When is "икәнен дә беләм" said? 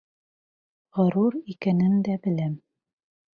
1.57-2.57